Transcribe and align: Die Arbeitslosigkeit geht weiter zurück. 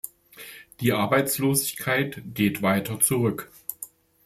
Die 0.79 0.93
Arbeitslosigkeit 0.93 2.23
geht 2.33 2.63
weiter 2.63 2.99
zurück. 2.99 3.51